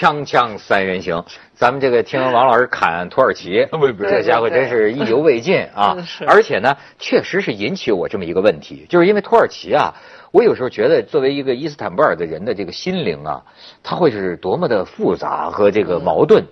[0.00, 3.68] 锵锵三人行，咱们这个听王老师侃土耳其，
[3.98, 5.94] 这家伙真是意犹未尽啊！
[6.26, 9.94] 而且呢，确实是引起我这么一个问题，就是因为土耳其啊，
[10.32, 13.42] 我有时候觉得作为一个伊斯坦布尔的人的这个心灵啊，
[13.82, 16.46] 他会是多么的复杂和这个矛盾。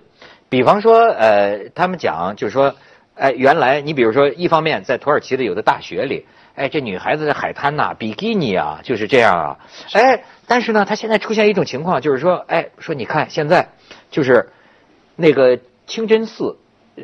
[0.47, 2.75] 比方说，呃，他们讲就是说，
[3.15, 6.27] 哎，原来你比如说，一方面在土耳其的有的大学里。
[6.55, 9.57] 哎，这女孩子在海滩呐，比基尼啊，就是这样啊。
[9.93, 13.69] 哎，但是呢，他现在出现一种情况，就是说，哎，说你看现在，
[14.11, 14.49] 就是
[15.15, 16.57] 那个清真寺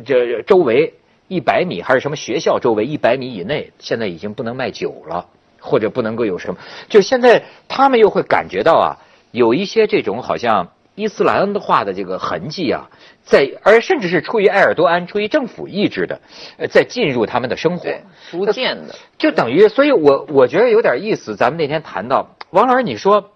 [0.06, 0.96] 这周围
[1.30, 5.28] 一百米，还是什么学校周围一百米以内，现在已经不能卖酒了，
[5.62, 6.60] 或者不能够有什么。
[6.90, 8.98] 就现在他们又会感觉到啊，
[9.32, 10.72] 有一些这种好像。
[10.98, 12.90] 伊斯兰化的这个痕迹啊，
[13.26, 16.22] 在而甚至是出于埃尔多安、出于政府意志的，
[16.56, 17.90] 呃，在进入他们的生活，
[18.32, 21.36] 逐渐的，就等于，所以我我觉得有点意思。
[21.36, 23.32] 咱们那天谈到王老师，你说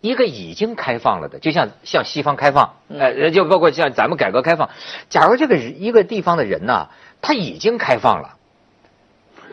[0.00, 4.70] 一个已经开放了的，就像像西方开放，呃，就包括像咱们改革开放，
[5.08, 6.88] 假如这个一个地方的人呢，
[7.20, 8.36] 他已经开放了，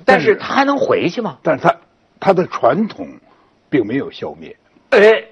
[0.05, 1.37] 但是他还能回去吗？
[1.43, 1.75] 但是他
[2.19, 3.07] 他的传统
[3.69, 4.55] 并没有消灭，
[4.89, 5.25] 哎。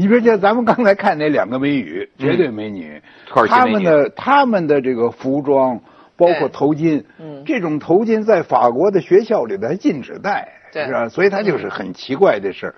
[0.00, 3.02] 你比如像咱们刚才看那两个美女，绝对美女，
[3.48, 5.80] 他们的他们的这个服装，
[6.16, 11.08] 包括头巾，嗯这种头巾在法国的学校里边禁止戴，是吧？
[11.08, 12.72] 所以它就是很奇怪的事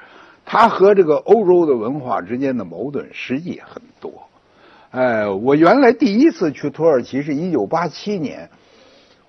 [0.44, 4.12] 它和这个欧洲的文化之间的矛盾实际很多。
[4.91, 8.50] 哎，我原来第一次去土耳其是一九八七年，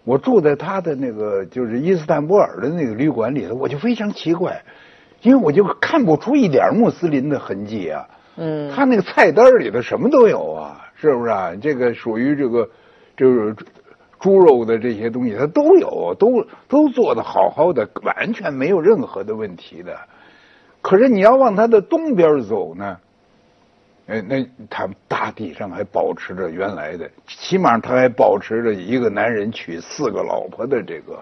[0.04, 4.64] 我住在他的那个就是伊斯坦布尔的那个旅馆里头，我就非常奇怪。
[5.22, 11.52] 因为我就看不出一点穆斯林的痕迹啊，嗯，他那个菜单里头什么都有啊，是不是啊？
[11.62, 12.68] 这个属于这个，
[13.16, 13.56] 就是
[14.20, 19.96] 猪肉的这些东西，他都有，都都做的好好的，完全没有任何的问题的。
[20.82, 22.98] 可是你要往它的东边走呢？
[24.08, 31.20] 哎，那它大地上还保持着原来的，起码它还保持着一个男人娶四个老婆的这个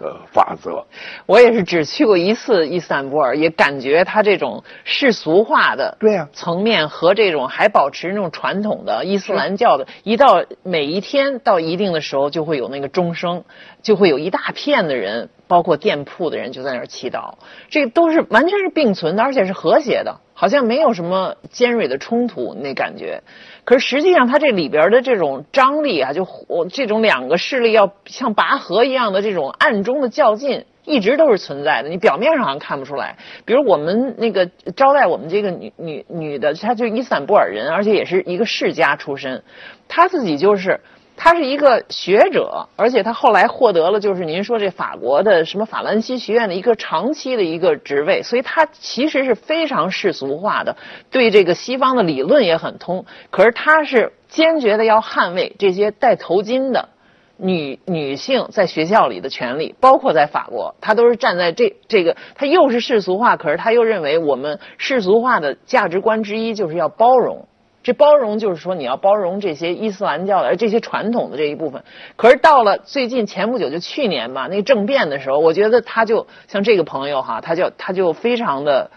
[0.00, 0.84] 呃法则。
[1.24, 13.44] 我也是只去过一次伊斯坦布尔，也感觉它这种世俗化的对呀层面和这种还保持那种传统的伊斯兰教的，一到每一天到一定的时候就会有那个钟声，
[13.82, 17.34] 就会有一大片的人，包括店铺的人就在那儿祈祷，
[17.70, 20.20] 这都是完全是并存的，而且是和谐的。
[20.34, 23.24] 好像没有什么尖锐的冲突那感觉，
[23.64, 26.24] 可是实际上它这里边的这种张力啊，就
[26.70, 31.88] 这种两个势力要像拔河一样的这种暗中的较劲，一直都是存在的。
[31.88, 33.16] 你表面上好像看不出来。
[33.46, 39.42] 比如我们那个招待我们这个女女女的，她就是伊斯坦布尔人，而且也是一个世家出身，
[39.88, 40.78] 她自己就是。
[41.20, 50.76] 他是一个学者，而且他后来获得了就是您说这法国的什么法兰西学院的一个长期的一个职位，所以他其实是非常世俗化的，
[51.10, 53.04] 对这个西方的理论也很通。
[53.30, 56.90] 可是他是坚决的要捍卫这些戴头巾的
[57.36, 67.47] 女女性在学校里的权利，包括在法国，他都是站在这这个，他又是世俗化，可是他又认为我们世俗化的价值观之一就是要包容。
[67.88, 71.84] 这包容就是说，你要包容这些伊斯兰教的，而这些传统的这一部分。
[72.16, 78.90] 可是到了最近前不久，就去年吧，那个政变的时候，我觉得他就像这个朋友哈，他就他就非常的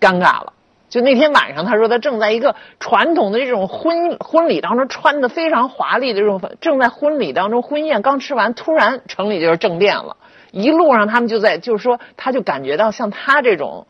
[0.00, 0.54] 尴尬了。
[0.88, 10.16] 就那天晚上，他说他正在一个传统的这种婚婚礼当中，穿的非常华丽的这种，正在婚礼当中婚宴刚吃完，突然城里就是政变了。
[10.52, 13.86] 一路上他们就在就是说，他就感觉到像他这种，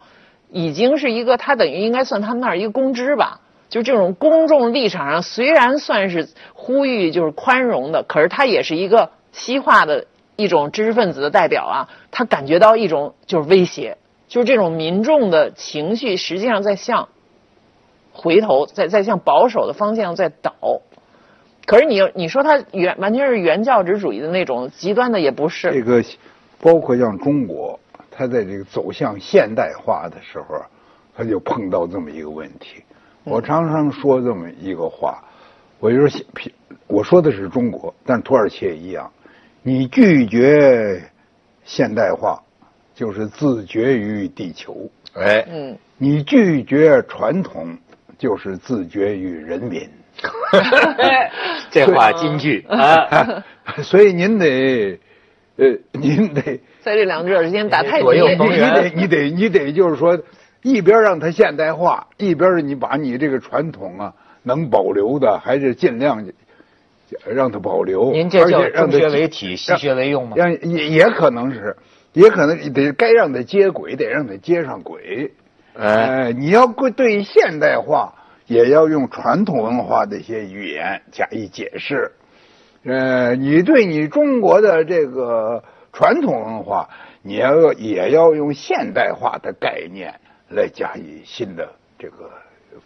[0.51, 3.39] 已经是一个他等于应该算他们那儿一个公知吧。
[3.69, 10.07] 就这种公众立场上，虽然算是呼吁就是宽容的，可是他也是一个西化的
[10.37, 11.89] 一种知识分子的代表啊。
[12.11, 17.09] 他感觉到一种就是威胁，就是这种民众的情绪实际上在向
[18.13, 20.55] 回头，在在向保守的方向在倒。
[21.67, 25.71] 可是你你说他原完全是原教旨主义的那种极端的也不是。
[25.71, 26.03] 这个
[26.63, 27.79] 包括像中国，
[28.11, 30.63] 他在这个走向现代化的时候，
[31.15, 32.83] 他就碰到这么一个问题。
[33.29, 35.23] 我常常说这么一个话，
[35.79, 36.21] 我就说，
[36.87, 39.11] 我说的是中国，但土耳其也一样。
[39.63, 41.03] 你拒绝
[41.65, 42.43] 现代化，
[42.95, 44.91] 就是自绝于地球。
[45.15, 47.77] 哎，嗯，你拒绝传统，
[48.19, 49.89] 就是自绝于人民。
[51.71, 53.45] 这话金句啊！
[53.85, 54.99] 所以您得，
[55.57, 58.07] 呃，您得在这两者之间打太极。
[58.07, 60.19] 你得，你得，你得，就是说。
[60.63, 66.27] 一边让它现代化，一边你把你这个传统啊能保留的，还是尽量
[67.27, 68.13] 让它保留。
[68.13, 70.37] 您这叫中学为体，西学为用吗？
[70.37, 71.77] 让也也可能是，
[72.13, 75.33] 也可能得该让它接轨，得让它接上轨。
[75.75, 78.15] 哎，你要对现代化
[78.47, 82.13] 也要用传统文化的一些语言加以解释。
[82.85, 85.63] 呃，你对你中国的这个
[85.93, 86.89] 传统文化，
[87.23, 90.15] 你要也要用现代化的概念
[90.51, 91.69] 来加以新的
[91.99, 92.31] 这个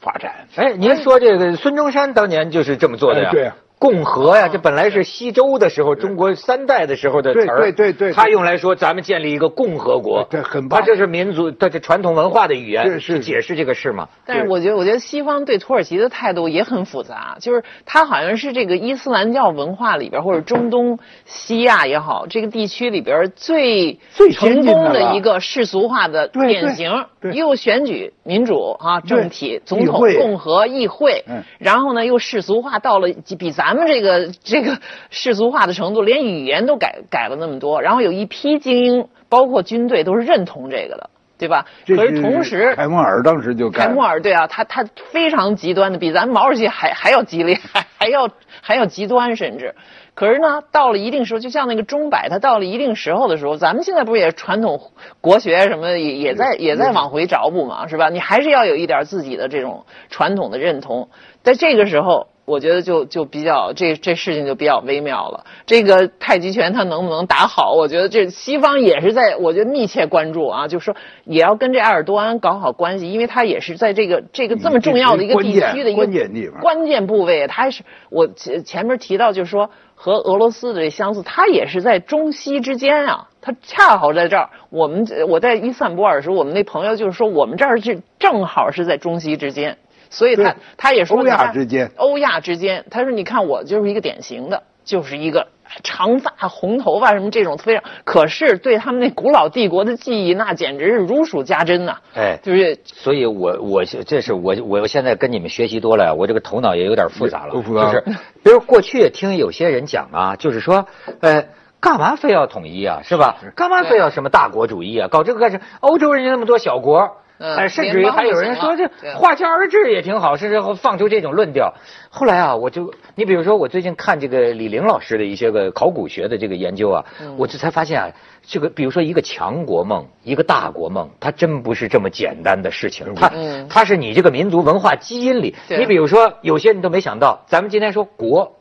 [0.01, 0.47] 发展。
[0.57, 3.31] 哎，您说这个孙中山当年就是这么做的呀？
[3.31, 3.57] 对呀。
[3.83, 7.59] 共和呀，这本来是西周的时候，中国三代的时候的词儿。
[7.59, 10.79] 对对对，他用来说咱们建立一个共和国，对，很棒。
[10.79, 14.09] 他这是民族，他这传统文化的语言，是解释这个事嘛。
[14.25, 27.07] 但是我觉得，我觉得西方对土耳其的态度也很复杂，就是他好像是这个伊斯兰教文化里边，或者中东西亚也好，这个地区里边最最成功的一个世俗化的典型。
[27.33, 31.25] 又选举民主啊，政体，总统、共和、议会，
[31.59, 33.09] 然后呢又世俗化到了
[33.39, 34.79] 比咱们这个这个
[35.11, 37.83] 世俗化的程度，连语言都改改了那么多。
[37.83, 41.67] 然后有一批精英，包括军队，都是认同这个的，对吧？
[41.87, 48.29] 可是同时，凯末尔当时就凯末尔对啊，他他非常极端的，比咱们毛主席还还要激烈，还还要
[48.61, 49.75] 还要极端，甚至。
[50.15, 54.79] 可是呢，到了一定时候，就像那个钟摆，它到了一定时候的时候，咱们现在不是也传统
[55.23, 58.11] 国学什么也也在也在往回找补嘛，是吧？
[58.11, 61.09] 你还是要有一点自己的这种传统的认同。
[61.43, 65.45] 在这个时候，我觉得就就比较这这事情就比较微妙了。
[65.67, 67.73] 这个太极拳它能不能打好？
[67.73, 79.71] 我觉得这西方也是在我觉得密切关注啊，就是说也要跟这埃尔多安搞好关系，因为他也是在这个这个这么重要的一个地区的一个关键地方、关键部位，他是我前前面提到就是说。
[79.95, 84.51] 和俄罗斯的这相似，它也是在中西之间啊，他恰好在这儿。
[84.69, 89.79] 我们我在伊斯坦布尔的时候，我们那朋友就是说，我们这儿是正好是在中西之间，
[90.13, 92.85] 所以他他也说欧亚之间，欧亚之间。
[92.91, 95.49] 他说，你看我就是一个典型的，就是一个。
[95.83, 101.97] 长发、红头发什么这种非常，可是对他们那古老帝国的记忆，那简直是如数家珍呐！
[102.15, 107.59] 哎，就是，所以我我这是我我现在跟你们学习多了，我这个头脑也有点复杂了。
[107.63, 107.87] 复杂。
[107.87, 108.05] 就是，
[108.45, 110.87] 比如过去听有些人讲啊，就是说，
[111.21, 111.47] 呃，
[111.81, 113.01] 干嘛非要统一啊？
[113.03, 113.39] 是吧？
[113.57, 115.09] 干嘛非要什么大国主义啊？
[115.09, 115.65] 搞这个干什么？
[115.81, 117.17] 欧洲人家那么多小国。
[117.43, 121.75] 哎，甚至于还有人说这划江而治也挺好，甚至放出这种论调。
[122.09, 127.05] 后来啊，我就你比如说，我最近看这个李玲老师的一些个考古学的这个研究啊，
[127.37, 128.11] 我这才发现啊，
[128.43, 133.15] 这个比如说一个强国梦，一个大国梦，它真不是这么简单的事情。
[133.15, 133.33] 它
[133.69, 135.57] 它是你这个民族文化基因里。
[135.69, 138.59] 你比如说，有些你都没想到，咱们今天说国，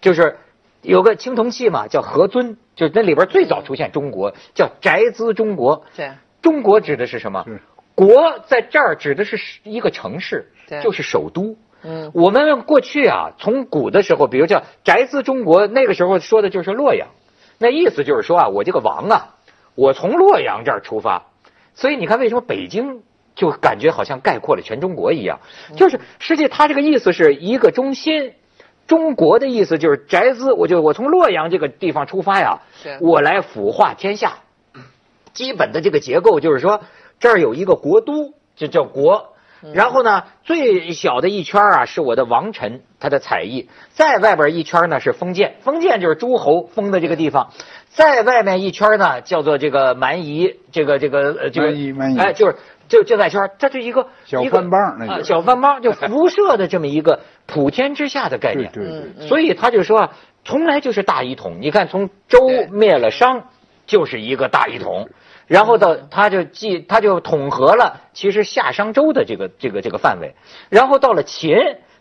[0.00, 0.38] 就是
[0.80, 5.84] 有个青铜器嘛，叫何尊，就是那里边最早出现中国，叫宅兹中国。
[5.96, 6.10] 对，
[6.40, 7.44] 中国指的是什么？
[7.94, 10.50] 国在这儿指的是一个城市，
[10.82, 11.56] 就是首都。
[11.86, 17.08] 嗯，我们过去啊，从古的时候，比如叫宅兹中国，那个时候说的就是洛阳，
[17.58, 19.34] 那意思就是说啊，我这个王啊，
[19.74, 21.26] 我从洛阳这儿出发，
[21.74, 23.02] 所以你看为什么北京
[23.34, 25.40] 就感觉好像概括了全中国一样，
[25.76, 28.32] 就是实际他这个意思是一个中心，
[28.86, 32.62] 中国的意思就是宅兹，我就我从洛阳这个地方出发呀，
[33.00, 34.38] 我来抚化天下，
[35.34, 36.82] 基本的这个结构就是说。
[37.24, 39.32] 这儿有一个国都，就叫国。
[39.72, 43.70] 然后呢，最小的一圈啊，是我的王臣他的采邑。
[43.94, 47.48] 再外边一圈呢是封建，封建就是诸侯封的这个地方。
[47.88, 52.56] 再外面一圈呢，叫做这个蛮夷，这个这个呃，这个蛮夷蛮夷，哎，就是
[52.88, 58.70] 就就外圈，这是一个小番邦，那小番邦就辐射的这么一个普天之下的概念。
[58.70, 59.28] 对对对。
[59.28, 60.12] 所以他就说啊，
[60.44, 61.60] 从来就是大一统。
[61.62, 63.44] 你看，从周灭了商，
[63.86, 65.08] 就是一个大一统。
[65.46, 70.34] 然后到他就记，他就统合了其实夏商周的这个这个这个范围，
[70.70, 71.56] 然后到了秦，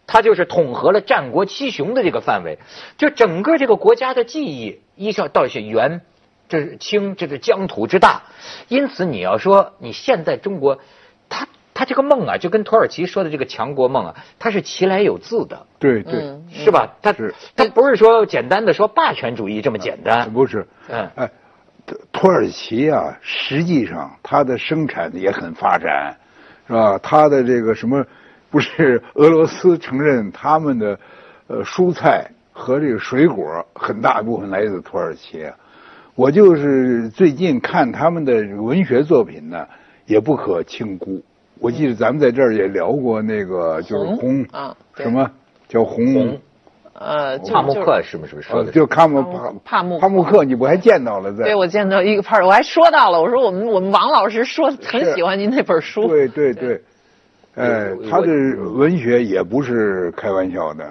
[0.08, 2.58] 他就是统合了战国七雄的这个范围，
[2.98, 6.02] 就整个这个国家的记忆，依照到是元，
[6.48, 8.24] 这是清，这个疆土之大，
[8.70, 10.80] 因此你要说你现在中国，
[11.28, 16.96] 他他这个梦啊，就跟土耳其说的这个强国梦啊，它是其来有自的，对对，是吧？
[17.02, 17.36] 他是。
[17.56, 21.10] 他不是说简单的说霸权主义这么简单，不是，嗯。
[21.16, 21.30] 哎。
[22.24, 26.16] 土耳其啊，实际上它的生产也很发展，
[26.66, 26.98] 是吧？
[27.04, 28.06] 它的这个什么，
[28.50, 30.98] 不是 俄罗斯承认他们的
[31.48, 35.46] 呃蔬菜和这个水果很大一部分来自土耳其。
[36.16, 39.68] 我就是最近看他们的文学作品呢，
[40.06, 41.22] 也不可轻估。
[41.60, 45.30] 我记得咱们在这儿也聊过那个，就是红啊，什么
[45.68, 46.40] 叫红？
[46.94, 48.72] 呃，帕慕克是不是说的？
[48.72, 49.24] 就帕慕
[49.66, 51.46] 帕慕帕慕克，你不还见到了在？
[51.46, 56.08] 对，我见到一个 part，我还说到了，我说我们我们王老师说很喜欢您那本书。
[56.08, 56.82] 对对对，
[57.56, 58.28] 哎，他的
[58.74, 60.86] 文学也不是开玩笑的，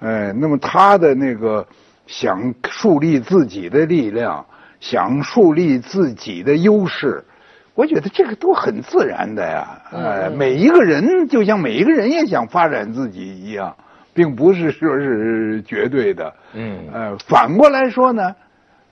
[0.00, 1.66] 哎，那么他的那个
[2.06, 4.46] 想树立自己的力量，
[4.80, 7.22] 想树立自己的优势，
[7.74, 9.82] 我觉得这个都很自然的呀。
[9.92, 13.76] 呃，每一个人就像每一个人也想发展自己一样，
[14.16, 16.34] 并不是说是绝对的。
[16.54, 16.88] 嗯。
[16.92, 18.34] 呃，反过来说呢，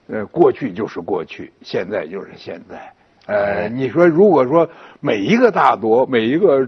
[0.06, 2.92] 呃，过去就是过去，现在就是现在。
[3.26, 4.68] 呃，你说如果说
[5.00, 6.64] 每一个大国，每一个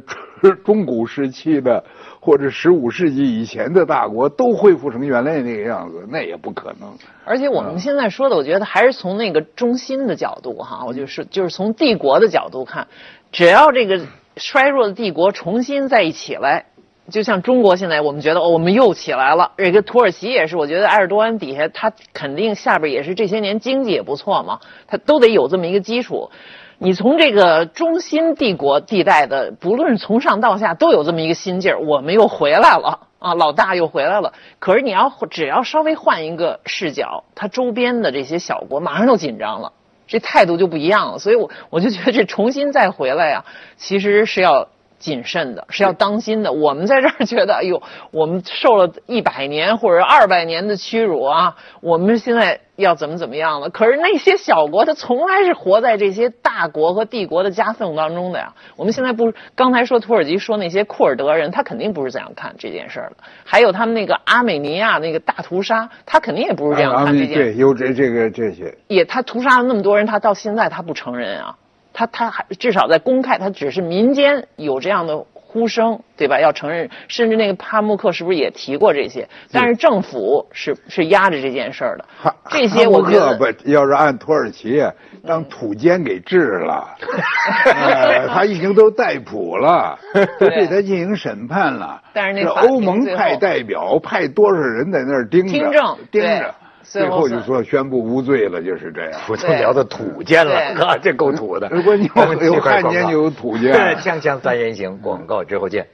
[0.65, 1.85] 中古时期的。
[2.19, 6.93] 或者十五世纪以前的大国都恢复成原来那个样子，那也不可能。
[7.25, 12.89] 而且我们现在说的，我觉得还是从那个中心的角度哈，我就是就是从帝国的角度看，
[13.31, 14.01] 只要这个
[14.37, 16.67] 衰弱的帝国重新再一起来，
[17.09, 19.53] 就像中国现在我们觉得哦，我们又起来了。
[19.57, 26.31] 这个土耳其也是，我觉得埃尔多安底下他肯定下边也是这些年经济也不错嘛，他都得有这么一个基础。
[26.79, 34.33] 你从这个中心帝国地带的，不论从上到下，都有这么一个心劲儿，我们又回来了啊，老大又回来了。
[34.59, 39.73] 可是你要只要稍微换一个视角，它周边的这些小国马上就紧张了，
[40.07, 41.19] 这态度就不一样了。
[41.19, 43.45] 所以，我我就觉得这重新再回来呀，
[43.77, 44.69] 其实是要。
[44.99, 46.53] 谨慎的是要当心的。
[46.53, 51.57] 我们在这儿觉得， 哎呦，我们受了一百年或者二百年的屈辱啊！
[51.81, 53.71] 我们现在要怎么怎么样了？
[53.71, 58.55] 可是那些小国，它从来是活在这些大国和帝国的夹缝当中的呀。
[58.77, 63.17] 我们现在不，刚才说土耳其说那些库尔德人，他肯定不是这样看这件事儿的。
[63.45, 67.35] 还有他们那个阿美尼亚那个大屠杀，他肯定也不是这样看这件事。
[67.35, 68.77] 对，有这这个这些。
[68.89, 71.57] 也，他屠杀了那么多人，他到现在他不承认啊。
[71.97, 76.39] 他他还至少在公开，他只是民间有这样的呼声，对吧？
[76.39, 79.27] 要承认，甚至那个帕慕克是不是也提过这些？
[79.51, 82.05] 但是政府是是压着这件事儿的。
[82.51, 84.85] 这些我觉得，要是按土耳其
[85.27, 86.87] 当土监给治了，
[88.29, 89.99] 他已经都逮捕了，
[90.39, 92.03] 对他进行审判了。
[92.13, 95.97] 但是那欧盟派代表派多少人在那儿盯着？
[96.11, 96.55] 盯着。
[96.89, 99.21] 最后就说宣布无罪了，就是这样。
[99.29, 101.69] 我都聊到土建了，啊，这够土的。
[101.71, 103.73] 如果你有汉奸，就有土监。
[103.99, 105.89] 锵锵三人行，广告之后见。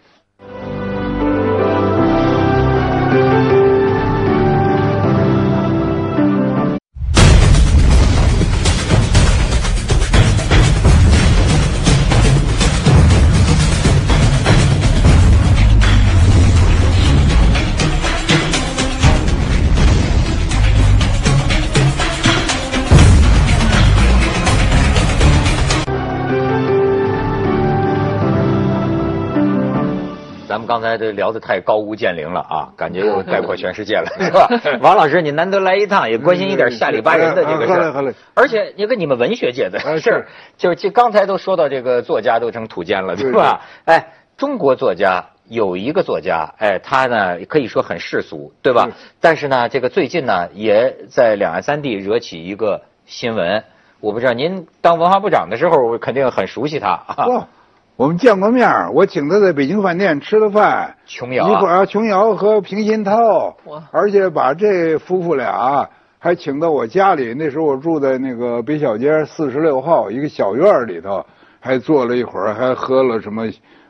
[30.93, 34.79] 才这聊的太高屋建瓴了啊，感觉又概括全世界了， 是吧？
[34.81, 38.15] 王老师，你难得来一趟，也关心一点下里巴人的这个事儿。
[38.35, 40.27] 而且你跟你们文学界的事儿，
[40.59, 43.63] 就是就刚才都说到这个作家都成土监了，对吧？
[43.87, 48.91] 哎，中国作家有一个作家，哎，他呢可以说很世俗，对吧？
[49.21, 53.65] 但是呢，这个最近呢也在两岸三地惹起一个新闻，
[54.01, 57.49] 我不知道您当文化部长的时候肯定很熟悉他啊。
[57.97, 63.55] 我们见过面，我请他在北京饭店吃了饭，琼瑶一块儿，琼瑶和平鑫涛，
[63.91, 65.87] 而且把这夫妇俩
[66.19, 67.35] 还请到我家里。
[67.35, 71.25] 那时候我住在那个北小街四十六号一个小院里头，
[71.61, 73.47] 还坐了一会儿，还喝了什么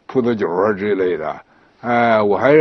[0.06, 1.36] 葡萄酒啊之类的。
[1.80, 2.52] 哎，我还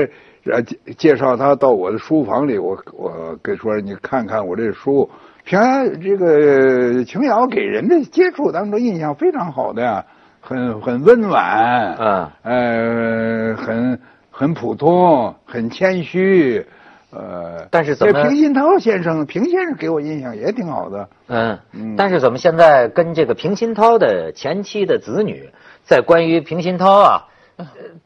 [0.46, 5.10] 介介绍他到我的书房里，我我跟说你看看我这书。
[5.44, 10.06] 平安这个琼瑶给人的接触当中印象非常好的呀。
[10.42, 16.66] 很很温婉，嗯，呃，很很普通，很谦虚，
[17.12, 18.24] 呃，但是怎么？
[18.24, 25.50] 平鑫涛先生，平先生给我印象也挺好的，嗯，但是怎么现在跟这个平鑫涛的前妻的子女，
[25.84, 27.28] 在关于平鑫涛啊，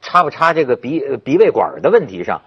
[0.02, 2.42] 插不插这个鼻鼻胃管的问题上？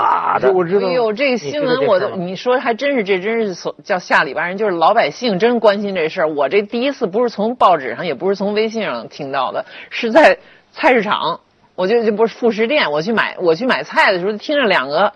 [0.00, 0.88] 打的，我知道。
[0.88, 6.28] 哎呦，这个新闻我都，你说还真是，这真是所叫下里巴人，就是老百姓真关心这事儿。
[6.28, 10.38] 我这第一次不是从报纸上，也不是从微信上听到的，是在
[10.72, 11.40] 菜市场，
[11.74, 15.12] 我就就不是副食店，我去买我去买菜的时候，听着两个。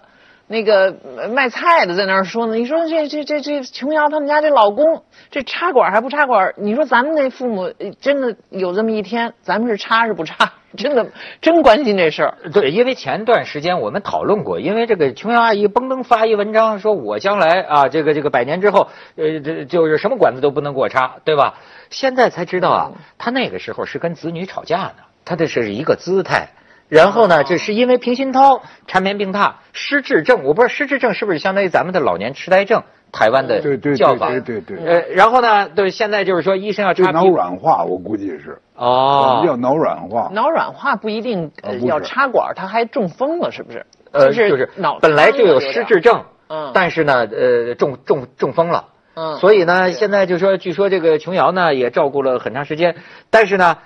[0.48, 0.96] 那个
[1.30, 6.54] 卖菜的在那儿说呢，你说这这这这琼瑶他们家这老公这插管还不插管？
[6.56, 10.54] 你说咱们那父母真的有这么一天，咱们是插是不插？
[10.76, 11.06] 真的
[11.40, 12.34] 真关心这事儿。
[12.52, 21.54] 对，因为前段时间我们讨论过，因为这个琼瑶阿姨嘣噔发一文章，说我将来啊，这个这个百年之后，呃，这就是什么管子都不能给我插，对吧？
[21.88, 26.48] 现在才知道啊，她那个时候是跟子女吵架呢，她这是一个姿态。
[26.88, 30.44] 然后呢，这是因为平鑫涛缠绵病榻，失智症。
[30.44, 32.82] 我不知道失智症是不是相当于咱们的老年痴呆症？
[33.10, 33.60] 台湾的
[33.96, 34.28] 叫法。
[34.28, 34.86] 对对对对。
[34.86, 37.10] 呃，然后呢，对，现在就是说医生要插。
[37.10, 38.60] 脑软化，我估计是。
[38.74, 39.42] 哦。
[39.46, 40.30] 要脑软化。
[40.32, 41.50] 脑软化不一定
[41.82, 43.86] 要插管，他还中风了，是不是？
[44.10, 48.86] 呃，就是脑本来就有失智症，嗯，但是呢，呃，中中中风了。
[49.14, 52.96] 嗯，所以呢，现在就说，据说这个琼瑶呢也照顾了很长时间，
[53.30, 53.78] 但是呢，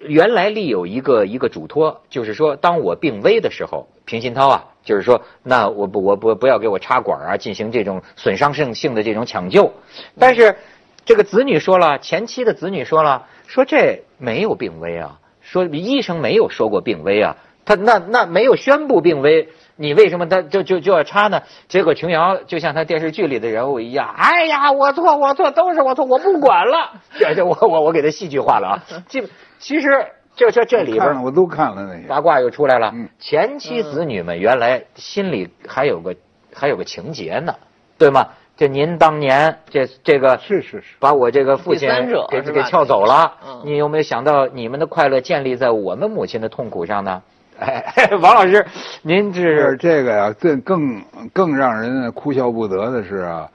[0.00, 9.72] 原来立有一个一个嘱托，就是说，当我病危的时候，平鑫涛啊，就是说，那我不我不不要给我插管啊，进行这种损伤性性的这种抢救，
[10.18, 10.56] 但是
[11.04, 17.36] 这个子女说了，前妻的子女说了，说这没有病危啊，说医生没有说过病危啊，
[17.70, 19.48] 他那那没有宣布病危。
[19.76, 21.42] 你为什么他就就就要插呢？
[21.68, 27.00] 结果琼瑶就像他电视剧里的人物一样，哎呀，我错我错，都是我错，我不管了。
[27.18, 28.84] 这这我我我给他戏剧化了啊。
[29.08, 29.22] 这
[29.58, 29.88] 其实
[30.36, 32.92] 这这这里边我都看了那些八卦又出来了。
[33.18, 36.14] 前妻子女们原来心里还有个
[36.52, 37.54] 还有个情节呢，
[37.96, 38.28] 对吗？
[38.58, 41.88] 就您当年这这个是是是把我这个父亲
[42.28, 47.22] 给给撬走了，你有没有想到你们的快乐建立在我们母亲的痛苦上呢？
[47.60, 48.64] 哎， 王老师，
[49.02, 51.02] 您这是这个呀，这更
[51.34, 53.46] 更让人哭笑不得的是啊，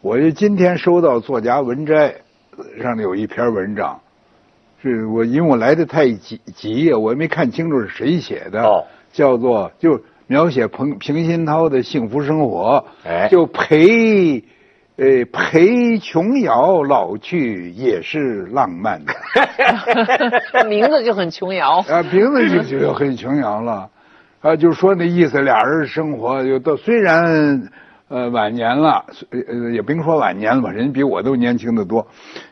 [0.00, 2.14] 我就今天收到作家文摘
[2.80, 4.00] 上有一篇文章，
[4.80, 14.44] 是我因为我来的太急急呀，我也没看清楚是谁写的，叫做就描写彭平鑫涛的幸福生活，哎，就陪。
[14.98, 19.14] 呃，陪琼瑶老去也是浪漫的，
[20.66, 23.88] 名字就很琼瑶啊，名字就就很琼瑶了，
[24.40, 27.70] 啊，就说那意思，俩人生活就到虽然
[28.08, 32.04] 呃晚年了，呃也甭说晚年了吧，人比我都年轻的多，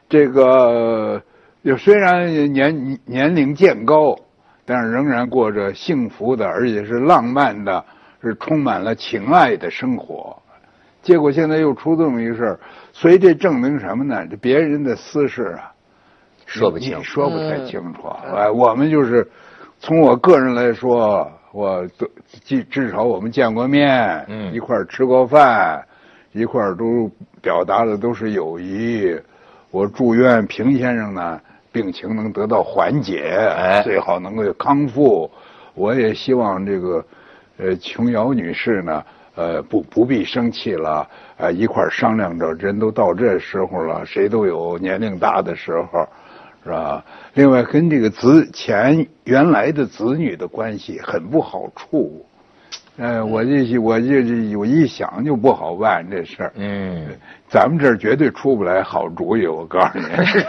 [0.08, 1.20] 这个
[1.62, 4.16] 也虽然年年龄渐高，
[4.64, 7.84] 但是仍然过着幸福的，而且是浪漫的，
[8.22, 10.40] 是充满了情爱的生活。
[11.06, 12.60] 结果现在又出这么一事儿，
[12.92, 14.26] 所以这证明什么呢？
[14.28, 15.70] 这别人的私事啊，
[16.46, 18.08] 说不清，说不太清楚。
[18.34, 19.24] 哎，我们就是
[19.78, 22.08] 从我个人来说，我都
[22.44, 25.80] 至至少我们见过面，嗯，一块儿吃过饭，
[26.32, 27.08] 一块儿都
[27.40, 29.16] 表达的都是友谊。
[29.70, 35.30] 我祝愿平先生呢病情能得到缓解，哎，最好能够康复。
[35.74, 37.04] 我也希望这个
[37.58, 39.04] 呃琼瑶女士呢。
[39.36, 46.08] 呃，不不必生气了，呃，一块商量着，人都到这时候了，谁都有年龄大的时候，
[46.64, 47.04] 是吧？
[47.34, 52.24] 另外，跟这个子前原来的子女的关系很不好处，
[52.98, 56.52] 呃，我这我这这我一想就不好办这事儿。
[56.56, 57.06] 嗯，
[57.46, 60.04] 咱们这儿绝对出不来好主意，我告诉你。
[60.24, 60.46] 是是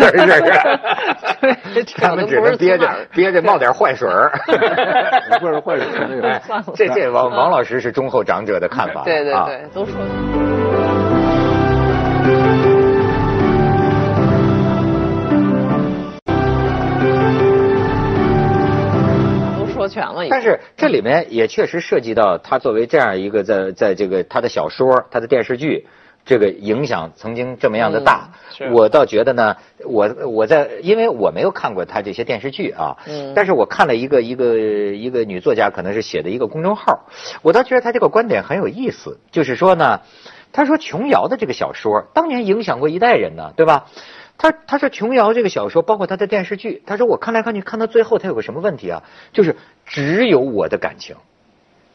[1.84, 4.32] 是，他们只能憋着憋着冒点坏水儿。
[5.42, 6.42] 不是坏水儿， 那个。
[6.74, 9.04] 这这王王老师是忠厚长者的看法。
[9.04, 9.98] 对对对，都说。
[20.30, 25.88] 但是这里面也确实涉及到他作为这样一个在在这个他的小说、他的电视剧，
[26.26, 28.32] 这个影响曾经这么样的大。
[28.72, 32.98] 我倒觉得呢，我我在因为我没有看过他这些电视剧啊，
[33.36, 37.06] 但是我看了一个一个一个女作家可能是写的一个公众号，
[37.44, 40.02] 我倒觉得他这个观点很有意思，就是说呢，
[40.52, 43.86] 他说琼瑶的这个小说当年影响过一代人呢，对吧？
[44.38, 49.04] 他他说琼瑶这个小说，包括他的电视剧，他说我看来看去看到最后，他有个什么问题啊？
[49.34, 51.16] 就是只有我的感情，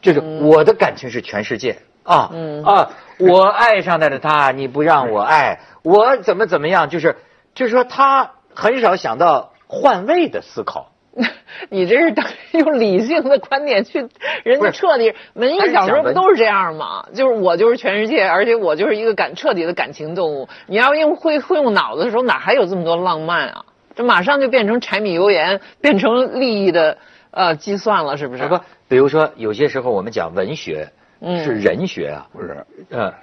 [0.01, 2.31] 就是我的感情是全世界啊
[2.65, 2.91] 啊！
[3.19, 6.89] 我爱上的他，你不让我爱，我怎么怎么样？
[6.89, 7.15] 就是
[7.55, 10.92] 就是说，他很少想到换位的思考。
[11.69, 12.13] 你这是
[12.57, 14.07] 用理性的观点去，
[14.43, 17.05] 人家彻底文艺小说不都是这样吗？
[17.13, 20.49] 就是我就是全世界，而且我就是一个感彻底的感情动物。
[20.65, 23.65] 你要用会会用脑子的时候，哪还有这么多浪漫啊？
[23.95, 26.97] 这马上就变成柴米油盐，变成利益的
[27.29, 28.47] 呃计算了，是不是？
[28.47, 30.89] 不，比如说有些时候我们讲文学
[31.21, 32.65] 是人学啊，不是？
[32.89, 33.13] 嗯，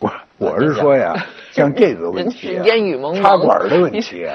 [0.00, 1.14] 我我是说呀，
[1.52, 4.26] 像这个问题，烟雨蒙蒙，插管的问题。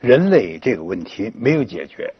[0.00, 2.14] 人类这个问题没有解决，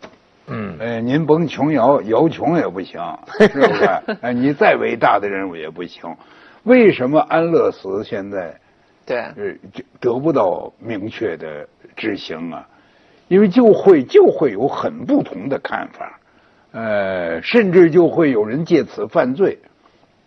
[0.46, 3.00] 嗯，哎，您甭琼瑶，姚穷也不行，
[3.40, 3.84] 是不是？
[4.20, 6.14] 哎，你再伟大的人物也不行。
[6.64, 8.60] 为什么安乐死现在
[9.06, 9.32] 对呃
[9.98, 11.66] 得不到明确的
[11.96, 12.68] 执行啊？
[13.28, 16.20] 因为就会就会有很不同的看法，
[16.72, 19.58] 呃，甚至就会有人借此犯罪，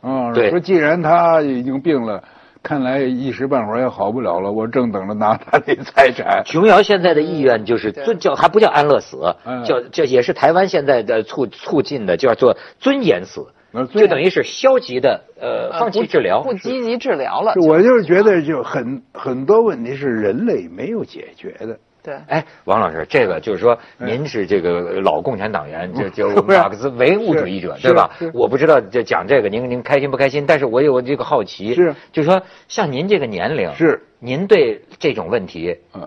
[0.02, 2.24] 啊，说既然他已经病了。
[2.64, 6.44] 看来一时半会儿也好不了了，我正等着拿他的财产。
[6.46, 13.48] 琼瑶现在的意愿就是尊叫还不叫安乐死，叫这也是台湾现在的促促进的，叫做尊严死，
[13.94, 17.54] 就等于是消极的呃放弃治疗，不积极治疗了。
[17.68, 28.12] 我就是觉得就很很多问题是人类没有解决的，对，哎，王老师，这个就是说，您是这个老共产党员，就就 马克思唯物主义者，对吧？
[28.34, 30.46] 我不知道这讲这个，您您开心不开心？
[30.46, 36.06] 但是我有这个好奇，是，就是说，像您这个年龄，是，您对这种问题，嗯，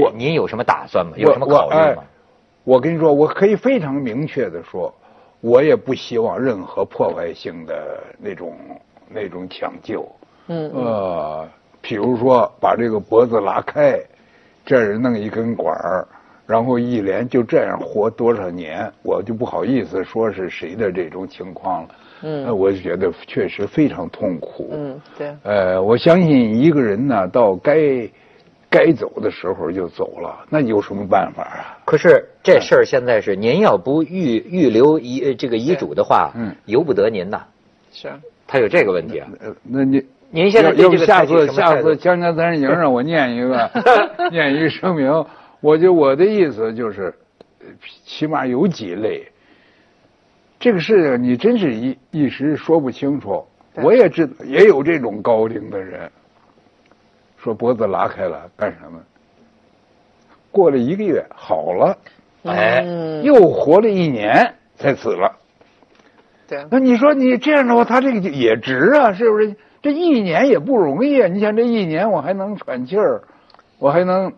[0.00, 1.14] 我您有什么打算吗？
[1.16, 2.04] 有什么考虑吗？
[2.62, 4.94] 我跟你说，我可以非常明确的说，
[5.40, 8.56] 我也不希望任何破坏性的那种
[9.08, 10.08] 那种抢救，
[10.46, 11.48] 嗯，呃，
[11.80, 13.98] 比如说把这个脖子拉开。
[14.64, 16.06] 这儿弄一根管儿，
[16.46, 21.88] 然后一连就这样活多少年，我就不好意思说是谁的这种情况了。
[22.22, 24.70] 嗯，那我就觉得确实非常痛苦。
[24.72, 25.34] 嗯，对。
[25.42, 28.08] 呃，我相信一个人呢，到该
[28.70, 31.78] 该走的时候就走了，那有什么办法啊？
[31.84, 37.42] 可是这事儿现在是您要不预预留遗这个遗嘱的话，嗯，由不得您呐。
[37.92, 38.12] 是。
[38.46, 39.28] 他有这个问题啊？
[39.64, 40.04] 那你。
[40.34, 43.70] 您现在要不下次下次锵锵三人行让我念一个，
[44.32, 45.26] 念一个声明。
[45.60, 47.14] 我就我的意思就是，
[48.06, 49.28] 起码有几类。
[50.58, 53.46] 这个事情你真是一一时说不清楚。
[53.74, 56.10] 我也知道也有这种高龄的人，
[57.36, 58.98] 说脖子拉开了干什么？
[60.50, 61.98] 过了一个月好了，
[62.44, 62.82] 哎，
[63.22, 65.36] 又活了一年才死了。
[66.48, 66.64] 对。
[66.70, 69.54] 那你说你这样的话，他这个也值啊，是不是？
[69.82, 71.26] 这一年也不容易啊！
[71.26, 73.22] 你想这一年我还能喘气儿，
[73.78, 74.32] 我还能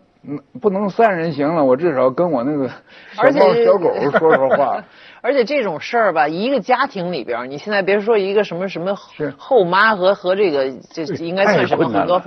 [0.59, 1.63] 不能三人行了？
[1.63, 2.67] 我至少跟我那个
[3.13, 4.83] 小猫小狗说说话。
[5.21, 8.95] 而且这种事儿吧，一个家庭里边，你现在别说一个什么什么
[9.37, 12.21] 后妈和和这个，这应该算什么很多。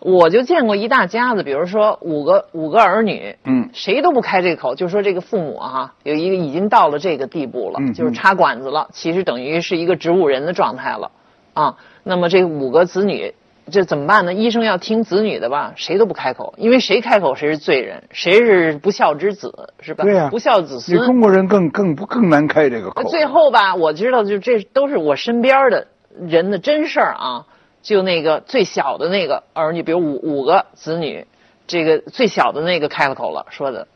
[0.00, 11.12] 我就见过一大家子，比如说五个五个儿女，嗯，谁都不开这口，就说这个父母哈，有一个已经到了这个地步了，就是插管子了，其实等于是一个植物人的状态了，
[11.54, 11.76] 啊。
[12.02, 13.34] 那么这五个子女，
[13.70, 14.34] 这怎么办呢？
[14.34, 20.04] 医生要听子女的吧，谁都不开口，因为谁开口谁是罪人，谁是不孝之子，是吧？
[20.04, 21.04] 对呀，不孝子孙。
[21.06, 23.08] 中国人更更不更难开这个口。
[23.08, 25.86] 最后吧，我知道就这都是我身边的
[26.20, 27.46] 人的真事儿啊。
[27.82, 31.26] 就那个最小的那个儿女，比如五五个子女，
[31.66, 33.88] 这个最小的那个开了口了，说的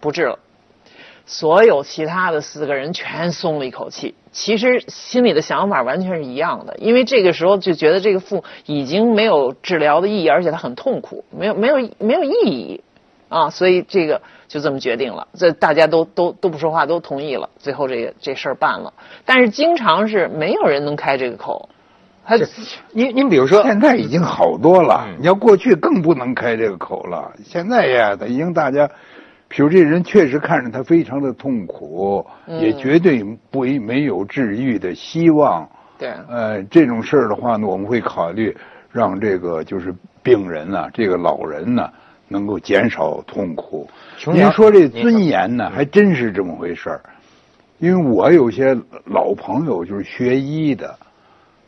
[0.00, 0.40] 不治了。
[1.24, 12.82] 所有其他的四个人全松了一口气，其实心里的想法完全是一样的，因为这个时候就觉得这个父已经没有治疗的意义，而且他很痛苦，没有没有没有意义，
[13.28, 18.94] 啊，所以这个就这么决定了，这大家都都都不说话，都同意了，最后这个这事儿办了。
[19.26, 21.68] 但是经常是没有人能开这个口，
[22.24, 22.36] 他
[22.92, 28.88] 您您比如说现在已经好多了，你要过去更不能开这个口了，现在呀，他已经大家。
[29.52, 32.26] 比如这人确实看着他非常的痛苦，
[32.58, 35.68] 也绝对不没有治愈的希望。
[35.98, 38.56] 对，呃，这种事儿的话呢，我们会考虑
[38.90, 41.86] 让这个就是病人呢，这个老人呢，
[42.28, 43.86] 能够减少痛苦。
[44.32, 47.02] 您说这尊严呢，还真是这么回事儿。
[47.78, 50.98] 因为我有些老朋友就是学医的，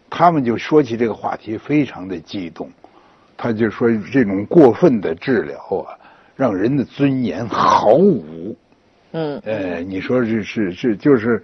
[0.09, 2.70] 他们就说起这个话题非常的激动，
[3.37, 5.92] 他就说这种过分的治疗啊。
[6.37, 8.57] 让人的尊严毫无，
[9.12, 11.42] 嗯，呃，你说是是是，就是，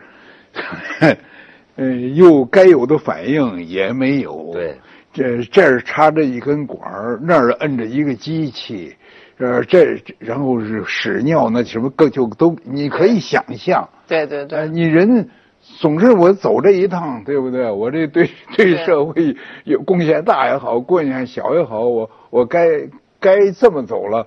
[1.77, 4.51] 呃，又该有的反应也没有。
[4.53, 4.77] 对，
[5.13, 8.95] 这这儿插着一根管儿，那儿摁着一个机器，
[9.39, 13.89] 呃，这然后是屎尿那什么各就都你可以想象。
[14.09, 14.69] 对对对。
[14.69, 15.29] 你人
[15.79, 17.71] 总是我走这一趟，对不对？
[17.71, 22.67] 我这对 对社会有贡献大也好，贡献小也好，我我该
[23.21, 24.27] 该这么走了。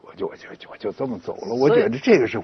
[0.19, 2.39] 我我就我就我就这么走了，我觉得这个是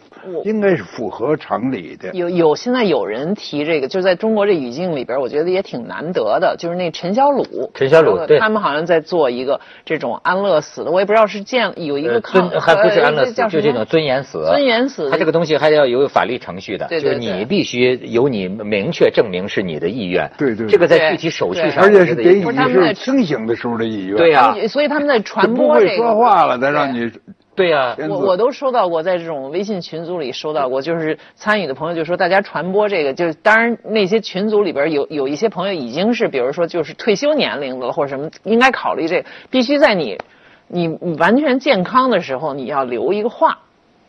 [0.45, 2.09] 应该是符合常理的。
[2.13, 6.55] 有有现在有人提这个，就在中国这语境里边，我觉得也挺难得的。
[6.57, 14.45] 就是那陈小鲁，陈小鲁，他们好像在做一个这种安乐死的，我也不知道是建有一个尊还不是安乐死，就这种尊严死。
[14.47, 20.29] 尊严死，他这个东西还要有法律程序的，就是你必须有你明确证明是你的意愿。
[20.37, 24.15] 对对，这个在具体手续上，而且是给你是清醒的时候的意愿。
[24.15, 25.87] 对呀，所以他们在传播这个。
[25.87, 27.11] 不会说话了，再让你。
[27.57, 40.19] 对呀，我我都收到过，在这种微信群组里收到过，就是参与的朋友就说，大家传播这个，就是当然那些群组里边有有一些朋友已经是，比如说就是退休年龄的了或者什么，应该考虑这必须在你
[40.67, 43.57] 你完全健康的时候，你要留一个话。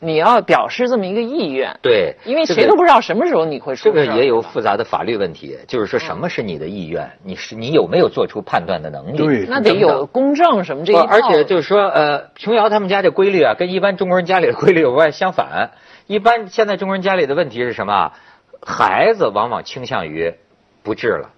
[0.01, 7.11] 你要表示这么一个意愿，对，因为谁都不知道什么时候你会出这个也有复杂的法律问题，就是说什么是你的意愿？
[7.25, 9.17] 你是你有没有做出判断的能力？
[9.17, 15.71] 对，那得有公证什么这一而且就是说，呃，琼瑶他们家这规律啊，跟一般中国人家里的规律有外相反。
[16.07, 18.13] 一般现在中国人家里的问题是什么？
[18.61, 20.35] 孩子往往倾向于
[20.83, 21.31] 不治了，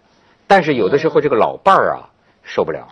[0.46, 2.09] 但是有的时候这个老伴儿啊
[2.42, 2.88] 受不了。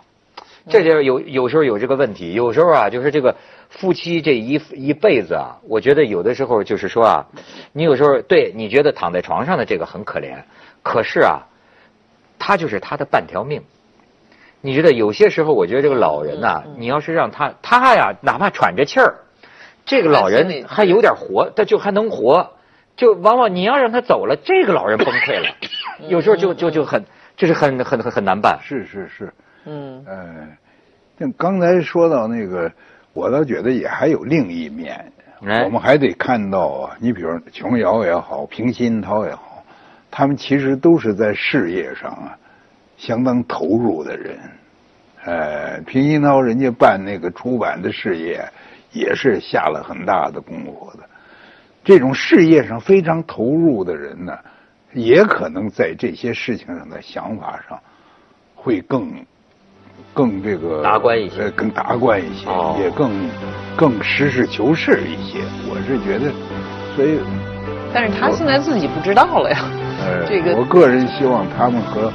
[0.67, 3.35] 这就有有时候有这个问题，有时候啊，就是这个
[3.69, 7.25] 夫妻这一一辈子啊，我觉得有的时候就是说啊，
[7.71, 10.43] 你有时候对你觉得躺在床上的这个很可怜，
[10.83, 11.47] 可是啊，
[12.37, 13.61] 他就是他的半条命。
[14.61, 19.19] 你觉得有些时候，我觉得这个老人呐，你要是让他他呀，哪怕喘着气儿，
[19.85, 22.51] 这个老人还有点活，他就还能活。
[22.97, 25.55] 就往往你要让他走了，这个老人崩溃了，
[26.09, 27.05] 有时候就就就很，
[27.37, 28.59] 就是很很很很难办。
[28.61, 29.33] 是是是，
[29.69, 30.47] 嗯，呃，
[31.19, 32.71] 像刚才说到那个，
[33.13, 39.63] 我倒觉得也还有另一面，我们还得看到啊，你比如琼瑶也好，平鑫涛也好，
[40.09, 42.35] 他们其实都是在事业上啊
[42.97, 44.39] 相当投入的人。
[45.23, 48.43] 呃，平鑫涛人家办那个出版的事业，
[48.91, 51.07] 也是下了很大的功夫的。
[51.83, 54.37] 这种事业上非常投入的人呢，
[54.93, 57.79] 也可能在这些事情上的想法上，
[58.55, 59.25] 会更
[60.13, 62.47] 更这个达观一些，更达观一些，
[62.81, 63.11] 也更
[63.75, 65.39] 更实事求是一些。
[65.69, 66.31] 我是觉得，
[66.95, 67.19] 所以，
[67.93, 69.57] 但是他现在自己不知道了呀。
[70.01, 72.11] 呃 这个，我个人希望他们和。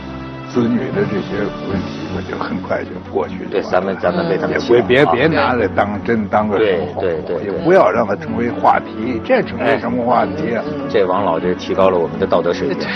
[0.47, 3.51] 子女的这些问题，我就很快就过去了。
[3.51, 9.21] 对，咱们咱们别别别别拿来当真当个对对对，也不要让它成为话题。
[9.25, 10.63] 这成为什么话题啊？
[10.89, 12.87] 这王老这提高了我们的道德水平。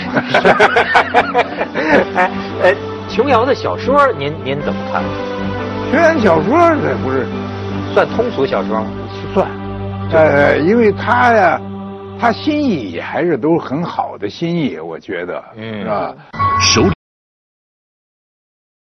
[2.15, 2.31] 哎
[2.63, 2.75] 哎，
[3.19, 5.03] 琼瑶的小说，您您怎么看？
[5.91, 7.27] 琼瑶小说这不是
[7.93, 8.87] 算通俗小说吗？
[9.33, 9.45] 算。
[10.13, 11.59] 呃，因为他呀，
[12.17, 16.15] 他心意还是都很好的心意，我觉得，嗯是吧？
[16.61, 16.98] 手里。